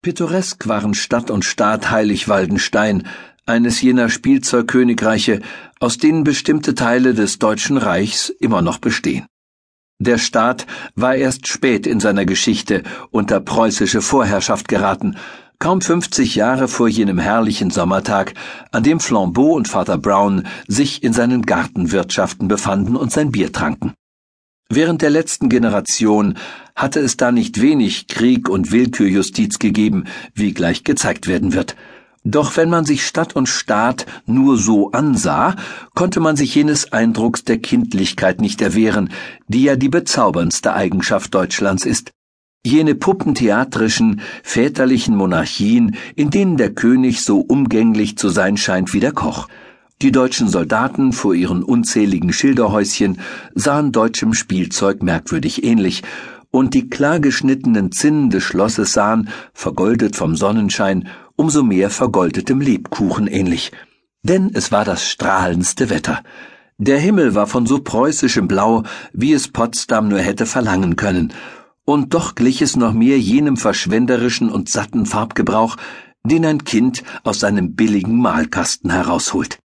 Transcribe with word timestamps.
Pittoresk 0.00 0.68
waren 0.68 0.94
Stadt 0.94 1.28
und 1.28 1.44
Staat 1.44 1.90
Heilig-Waldenstein, 1.90 3.08
eines 3.46 3.82
jener 3.82 4.08
Spielzeugkönigreiche, 4.08 5.40
aus 5.80 5.98
denen 5.98 6.22
bestimmte 6.22 6.76
Teile 6.76 7.14
des 7.14 7.40
Deutschen 7.40 7.76
Reichs 7.76 8.28
immer 8.28 8.62
noch 8.62 8.78
bestehen. 8.78 9.26
Der 10.00 10.18
Staat 10.18 10.68
war 10.94 11.16
erst 11.16 11.48
spät 11.48 11.84
in 11.84 11.98
seiner 11.98 12.24
Geschichte 12.24 12.84
unter 13.10 13.40
preußische 13.40 14.00
Vorherrschaft 14.00 14.68
geraten, 14.68 15.16
kaum 15.58 15.80
50 15.80 16.36
Jahre 16.36 16.68
vor 16.68 16.86
jenem 16.86 17.18
herrlichen 17.18 17.70
Sommertag, 17.70 18.34
an 18.70 18.84
dem 18.84 19.00
Flambeau 19.00 19.56
und 19.56 19.66
Vater 19.66 19.98
Brown 19.98 20.46
sich 20.68 21.02
in 21.02 21.12
seinen 21.12 21.42
Gartenwirtschaften 21.42 22.46
befanden 22.46 22.94
und 22.94 23.10
sein 23.10 23.32
Bier 23.32 23.52
tranken. 23.52 23.94
Während 24.70 25.00
der 25.00 25.08
letzten 25.08 25.48
Generation 25.48 26.34
hatte 26.76 27.00
es 27.00 27.16
da 27.16 27.32
nicht 27.32 27.62
wenig 27.62 28.06
Krieg 28.06 28.50
und 28.50 28.70
Willkürjustiz 28.70 29.58
gegeben, 29.58 30.04
wie 30.34 30.52
gleich 30.52 30.84
gezeigt 30.84 31.26
werden 31.26 31.54
wird. 31.54 31.74
Doch 32.22 32.58
wenn 32.58 32.68
man 32.68 32.84
sich 32.84 33.06
Stadt 33.06 33.34
und 33.34 33.48
Staat 33.48 34.04
nur 34.26 34.58
so 34.58 34.90
ansah, 34.90 35.56
konnte 35.94 36.20
man 36.20 36.36
sich 36.36 36.54
jenes 36.54 36.92
Eindrucks 36.92 37.44
der 37.44 37.58
Kindlichkeit 37.58 38.42
nicht 38.42 38.60
erwehren, 38.60 39.08
die 39.46 39.62
ja 39.62 39.76
die 39.76 39.88
bezauberndste 39.88 40.74
Eigenschaft 40.74 41.34
Deutschlands 41.34 41.86
ist. 41.86 42.10
Jene 42.62 42.94
puppentheatrischen, 42.94 44.20
väterlichen 44.42 45.16
Monarchien, 45.16 45.96
in 46.14 46.28
denen 46.28 46.58
der 46.58 46.74
König 46.74 47.22
so 47.22 47.38
umgänglich 47.38 48.18
zu 48.18 48.28
sein 48.28 48.58
scheint 48.58 48.92
wie 48.92 49.00
der 49.00 49.12
Koch. 49.12 49.48
Die 50.00 50.12
deutschen 50.12 50.48
Soldaten 50.48 51.12
vor 51.12 51.34
ihren 51.34 51.64
unzähligen 51.64 52.32
Schilderhäuschen 52.32 53.18
sahen 53.56 53.90
deutschem 53.90 54.32
Spielzeug 54.32 55.02
merkwürdig 55.02 55.64
ähnlich, 55.64 56.04
und 56.52 56.74
die 56.74 56.88
klar 56.88 57.18
geschnittenen 57.18 57.90
Zinnen 57.90 58.30
des 58.30 58.44
Schlosses 58.44 58.92
sahen, 58.92 59.28
vergoldet 59.52 60.14
vom 60.14 60.36
Sonnenschein, 60.36 61.08
umso 61.34 61.64
mehr 61.64 61.90
vergoldetem 61.90 62.60
Lebkuchen 62.60 63.26
ähnlich. 63.26 63.72
Denn 64.22 64.50
es 64.54 64.70
war 64.70 64.84
das 64.84 65.04
strahlendste 65.04 65.90
Wetter. 65.90 66.22
Der 66.78 67.00
Himmel 67.00 67.34
war 67.34 67.48
von 67.48 67.66
so 67.66 67.80
preußischem 67.80 68.46
Blau, 68.46 68.84
wie 69.12 69.32
es 69.32 69.48
Potsdam 69.48 70.08
nur 70.08 70.20
hätte 70.20 70.46
verlangen 70.46 70.94
können, 70.94 71.32
und 71.84 72.14
doch 72.14 72.36
glich 72.36 72.62
es 72.62 72.76
noch 72.76 72.92
mehr 72.92 73.18
jenem 73.18 73.56
verschwenderischen 73.56 74.48
und 74.48 74.68
satten 74.68 75.06
Farbgebrauch, 75.06 75.76
den 76.22 76.46
ein 76.46 76.62
Kind 76.62 77.02
aus 77.24 77.40
seinem 77.40 77.74
billigen 77.74 78.16
Malkasten 78.18 78.90
herausholt. 78.90 79.58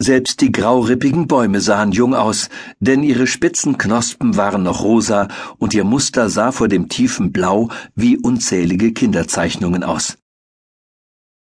Selbst 0.00 0.40
die 0.42 0.52
graurippigen 0.52 1.26
Bäume 1.26 1.60
sahen 1.60 1.90
jung 1.90 2.14
aus, 2.14 2.50
denn 2.78 3.02
ihre 3.02 3.26
spitzen 3.26 3.78
Knospen 3.78 4.36
waren 4.36 4.62
noch 4.62 4.84
rosa 4.84 5.26
und 5.58 5.74
ihr 5.74 5.82
Muster 5.82 6.30
sah 6.30 6.52
vor 6.52 6.68
dem 6.68 6.88
tiefen 6.88 7.32
Blau 7.32 7.68
wie 7.96 8.16
unzählige 8.16 8.92
Kinderzeichnungen 8.92 9.82
aus. 9.82 10.16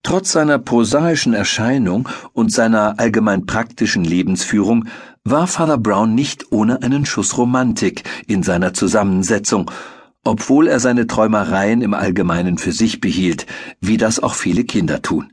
Trotz 0.02 0.32
seiner 0.32 0.58
prosaischen 0.58 1.34
Erscheinung 1.34 2.08
und 2.32 2.50
seiner 2.50 2.98
allgemein 2.98 3.44
praktischen 3.44 4.04
Lebensführung 4.04 4.86
war 5.24 5.46
Father 5.46 5.76
Brown 5.76 6.14
nicht 6.14 6.50
ohne 6.50 6.82
einen 6.82 7.04
Schuss 7.04 7.36
Romantik 7.36 8.04
in 8.26 8.42
seiner 8.42 8.72
Zusammensetzung, 8.72 9.70
obwohl 10.24 10.68
er 10.68 10.80
seine 10.80 11.06
Träumereien 11.06 11.82
im 11.82 11.92
Allgemeinen 11.92 12.56
für 12.56 12.72
sich 12.72 13.02
behielt, 13.02 13.44
wie 13.82 13.98
das 13.98 14.20
auch 14.20 14.34
viele 14.34 14.64
Kinder 14.64 15.02
tun. 15.02 15.30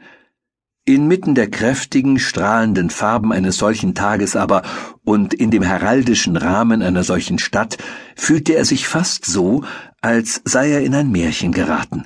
Inmitten 0.88 1.34
der 1.34 1.50
kräftigen, 1.50 2.20
strahlenden 2.20 2.92
Farben 2.92 3.32
eines 3.32 3.58
solchen 3.58 3.96
Tages 3.96 4.36
aber 4.36 4.62
und 5.04 5.34
in 5.34 5.50
dem 5.50 5.64
heraldischen 5.64 6.38
Rahmen 6.38 6.84
einer 6.84 7.04
solchen 7.04 7.40
Stadt 7.40 7.80
fühlte 8.16 8.54
er 8.54 8.66
sich 8.66 8.88
fast 8.88 9.26
so, 9.26 9.64
als 10.02 10.44
sei 10.46 10.70
er 10.70 10.84
in 10.84 10.94
ein 10.94 11.12
Märchen 11.12 11.54
geraten. 11.54 12.06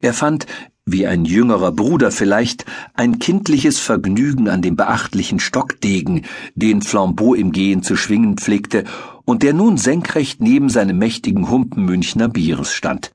Er 0.00 0.14
fand, 0.14 0.46
wie 0.86 1.06
ein 1.06 1.26
jüngerer 1.26 1.72
Bruder 1.72 2.10
vielleicht, 2.10 2.64
ein 2.94 3.18
kindliches 3.18 3.78
Vergnügen 3.78 4.48
an 4.48 4.62
dem 4.62 4.74
beachtlichen 4.74 5.38
Stockdegen, 5.38 6.24
den 6.54 6.80
Flambeau 6.80 7.34
im 7.34 7.52
Gehen 7.52 7.82
zu 7.82 7.94
schwingen 7.94 8.38
pflegte 8.38 8.84
und 9.26 9.42
der 9.42 9.52
nun 9.52 9.76
senkrecht 9.76 10.40
neben 10.40 10.70
seinem 10.70 10.96
mächtigen 10.96 11.50
Humpen 11.50 11.84
Münchner 11.84 12.28
Bieres 12.28 12.72
stand. 12.72 13.12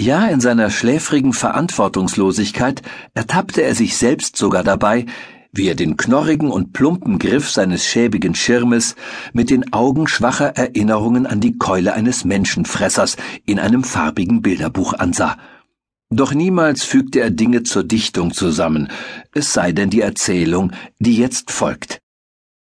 Ja, 0.00 0.26
in 0.26 0.40
seiner 0.40 0.70
schläfrigen 0.70 1.32
Verantwortungslosigkeit 1.32 2.82
ertappte 3.14 3.62
er 3.62 3.74
sich 3.74 3.96
selbst 3.96 4.36
sogar 4.36 4.64
dabei, 4.64 5.06
wie 5.52 5.68
er 5.68 5.74
den 5.74 5.98
knorrigen 5.98 6.50
und 6.50 6.72
plumpen 6.72 7.18
Griff 7.18 7.50
seines 7.50 7.84
schäbigen 7.84 8.34
Schirmes 8.34 8.96
mit 9.34 9.50
den 9.50 9.72
Augen 9.74 10.08
schwacher 10.08 10.56
Erinnerungen 10.56 11.26
an 11.26 11.40
die 11.40 11.58
Keule 11.58 11.92
eines 11.92 12.24
Menschenfressers 12.24 13.16
in 13.44 13.58
einem 13.58 13.84
farbigen 13.84 14.40
Bilderbuch 14.40 14.94
ansah. 14.94 15.36
Doch 16.08 16.32
niemals 16.32 16.84
fügte 16.84 17.20
er 17.20 17.30
Dinge 17.30 17.62
zur 17.62 17.84
Dichtung 17.84 18.32
zusammen, 18.32 18.88
es 19.34 19.52
sei 19.52 19.72
denn 19.72 19.90
die 19.90 20.00
Erzählung, 20.00 20.72
die 20.98 21.16
jetzt 21.16 21.50
folgt. 21.50 22.00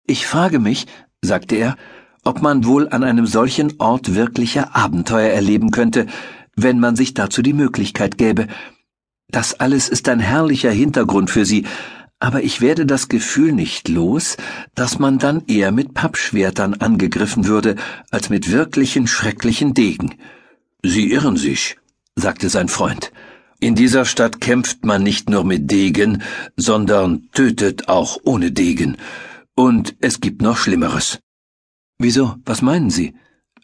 Ich 0.07 0.27
frage 0.27 0.59
mich, 0.59 0.87
sagte 1.23 1.57
er, 1.57 1.77
ob 2.25 2.43
man 2.43 2.65
wohl 2.65 2.89
an 2.89 3.05
einem 3.05 3.27
solchen 3.27 3.75
Ort 3.79 4.15
wirkliche 4.15 4.75
Abenteuer 4.75 5.31
erleben 5.31 5.71
könnte, 5.71 6.07
wenn 6.57 6.81
man 6.81 6.97
sich 6.97 7.15
dazu 7.15 7.43
die 7.43 7.53
Möglichkeit 7.53 8.19
gäbe. 8.19 8.49
Das 9.29 9.55
alles 9.55 9.89
ist 9.89 10.09
ein 10.09 10.21
herrlicher 10.21 10.71
Hintergrund 10.71 11.31
für 11.31 11.45
Sie, 11.45 11.67
aber 12.19 12.43
ich 12.43 12.61
werde 12.61 12.87
das 12.87 13.09
Gefühl 13.09 13.53
nicht 13.53 13.89
los, 13.89 14.37
dass 14.75 14.99
man 14.99 15.19
dann 15.19 15.45
eher 15.47 15.71
mit 15.71 15.93
Pappschwertern 15.93 16.75
angegriffen 16.75 17.47
würde, 17.47 17.77
als 18.11 18.31
mit 18.31 18.51
wirklichen 18.51 19.07
schrecklichen 19.07 19.75
Degen. 19.75 20.15
Sie 20.83 21.11
irren 21.11 21.37
sich, 21.37 21.77
sagte 22.15 22.49
sein 22.49 22.69
Freund. 22.69 23.13
In 23.61 23.75
dieser 23.75 24.05
Stadt 24.05 24.41
kämpft 24.41 24.85
man 24.85 25.03
nicht 25.03 25.29
nur 25.31 25.45
mit 25.45 25.71
Degen, 25.71 26.23
sondern 26.57 27.29
tötet 27.33 27.89
auch 27.89 28.19
ohne 28.25 28.53
Degen. 28.53 28.97
Und 29.55 29.95
es 30.01 30.21
gibt 30.21 30.43
noch 30.43 30.59
Schlimmeres. 30.59 31.19
Wieso, 31.99 32.37
was 32.45 32.61
meinen 32.63 32.91
Sie? 32.91 33.15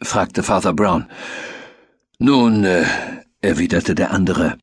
fragte 0.01 0.43
Father 0.43 0.73
Brown. 0.73 1.05
Nun, 2.25 2.63
äh, 2.63 2.85
erwiderte 3.41 3.95
der 3.95 4.11
andere, 4.11 4.57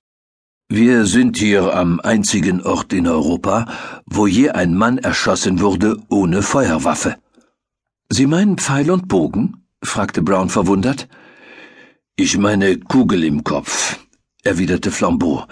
wir 0.70 1.04
sind 1.04 1.36
hier 1.36 1.74
am 1.74 2.00
einzigen 2.00 2.62
Ort 2.62 2.94
in 2.94 3.06
Europa, 3.06 3.66
wo 4.06 4.26
je 4.26 4.48
ein 4.48 4.74
Mann 4.74 4.96
erschossen 4.96 5.60
wurde 5.60 5.98
ohne 6.08 6.40
Feuerwaffe. 6.40 7.16
Sie 8.08 8.24
meinen 8.24 8.56
Pfeil 8.56 8.90
und 8.90 9.08
Bogen? 9.08 9.66
fragte 9.82 10.22
Brown 10.22 10.48
verwundert. 10.48 11.06
Ich 12.16 12.38
meine 12.38 12.78
Kugel 12.78 13.24
im 13.24 13.44
Kopf, 13.44 13.98
erwiderte 14.42 14.90
Flambeau. 14.90 15.44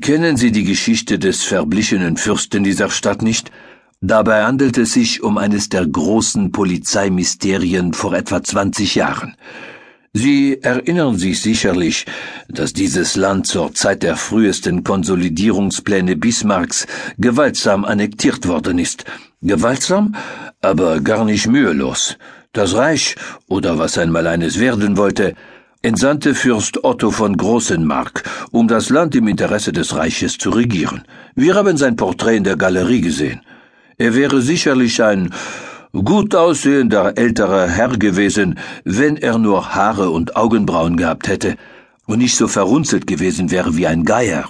Kennen 0.00 0.38
Sie 0.38 0.50
die 0.50 0.64
Geschichte 0.64 1.18
des 1.18 1.42
verblichenen 1.42 2.16
Fürsten 2.16 2.64
dieser 2.64 2.88
Stadt 2.88 3.20
nicht? 3.20 3.52
Dabei 4.00 4.46
handelt 4.46 4.78
es 4.78 4.94
sich 4.94 5.22
um 5.22 5.36
eines 5.36 5.68
der 5.68 5.86
großen 5.86 6.52
Polizeimysterien 6.52 7.92
vor 7.92 8.14
etwa 8.14 8.42
zwanzig 8.42 8.94
Jahren. 8.94 9.36
Sie 10.16 10.62
erinnern 10.62 11.18
sich 11.18 11.42
sicherlich, 11.42 12.06
dass 12.48 12.72
dieses 12.72 13.16
Land 13.16 13.48
zur 13.48 13.74
Zeit 13.74 14.04
der 14.04 14.14
frühesten 14.14 14.84
Konsolidierungspläne 14.84 16.14
Bismarcks 16.14 16.86
gewaltsam 17.18 17.84
annektiert 17.84 18.46
worden 18.46 18.78
ist. 18.78 19.04
Gewaltsam, 19.42 20.14
aber 20.60 21.00
gar 21.00 21.24
nicht 21.24 21.48
mühelos. 21.48 22.16
Das 22.52 22.76
Reich, 22.76 23.16
oder 23.48 23.76
was 23.80 23.98
einmal 23.98 24.28
eines 24.28 24.60
werden 24.60 24.96
wollte, 24.96 25.34
entsandte 25.82 26.36
Fürst 26.36 26.84
Otto 26.84 27.10
von 27.10 27.36
Großenmark, 27.36 28.22
um 28.52 28.68
das 28.68 28.90
Land 28.90 29.16
im 29.16 29.26
Interesse 29.26 29.72
des 29.72 29.96
Reiches 29.96 30.38
zu 30.38 30.50
regieren. 30.50 31.02
Wir 31.34 31.56
haben 31.56 31.76
sein 31.76 31.96
Porträt 31.96 32.36
in 32.36 32.44
der 32.44 32.56
Galerie 32.56 33.00
gesehen. 33.00 33.40
Er 33.98 34.14
wäre 34.14 34.40
sicherlich 34.42 35.02
ein 35.02 35.34
gut 36.02 36.34
aussehender 36.34 37.16
älterer 37.16 37.68
Herr 37.68 37.96
gewesen, 37.96 38.58
wenn 38.84 39.16
er 39.16 39.38
nur 39.38 39.74
Haare 39.74 40.10
und 40.10 40.34
Augenbrauen 40.34 40.96
gehabt 40.96 41.28
hätte 41.28 41.56
und 42.06 42.18
nicht 42.18 42.36
so 42.36 42.48
verrunzelt 42.48 43.06
gewesen 43.06 43.50
wäre 43.52 43.76
wie 43.76 43.86
ein 43.86 44.04
Geier. 44.04 44.48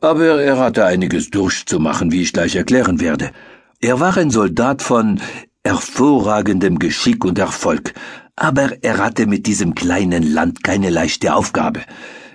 Aber 0.00 0.40
er 0.40 0.58
hatte 0.58 0.84
einiges 0.84 1.30
durchzumachen, 1.30 2.10
wie 2.10 2.22
ich 2.22 2.32
gleich 2.32 2.56
erklären 2.56 3.00
werde. 3.00 3.30
Er 3.80 4.00
war 4.00 4.16
ein 4.16 4.30
Soldat 4.30 4.82
von 4.82 5.20
hervorragendem 5.64 6.78
Geschick 6.78 7.24
und 7.24 7.38
Erfolg, 7.38 7.94
aber 8.34 8.82
er 8.82 8.98
hatte 8.98 9.26
mit 9.26 9.46
diesem 9.46 9.74
kleinen 9.74 10.32
Land 10.32 10.64
keine 10.64 10.90
leichte 10.90 11.34
Aufgabe. 11.34 11.80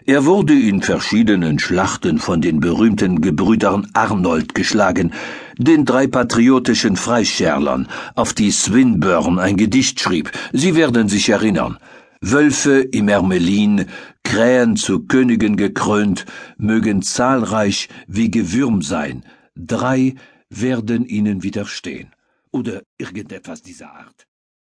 Er 0.05 0.25
wurde 0.25 0.53
in 0.53 0.81
verschiedenen 0.81 1.59
Schlachten 1.59 2.19
von 2.19 2.41
den 2.41 2.59
berühmten 2.59 3.21
Gebrüdern 3.21 3.87
Arnold 3.93 4.53
geschlagen, 4.53 5.13
den 5.57 5.85
drei 5.85 6.07
patriotischen 6.07 6.95
Freischärlern, 6.95 7.87
auf 8.15 8.33
die 8.33 8.51
Swinburne 8.51 9.41
ein 9.41 9.57
Gedicht 9.57 9.99
schrieb. 9.99 10.31
Sie 10.51 10.75
werden 10.75 11.09
sich 11.09 11.29
erinnern. 11.29 11.77
Wölfe 12.21 12.79
im 12.79 13.09
Ermelin, 13.09 13.85
Krähen 14.23 14.77
zu 14.77 15.01
Königen 15.01 15.57
gekrönt, 15.57 16.25
mögen 16.57 17.01
zahlreich 17.01 17.89
wie 18.07 18.31
Gewürm 18.31 18.81
sein. 18.81 19.23
Drei 19.55 20.15
werden 20.49 21.05
ihnen 21.05 21.43
widerstehen. 21.43 22.13
Oder 22.51 22.83
irgendetwas 22.97 23.61
dieser 23.61 23.91
Art. 23.91 24.27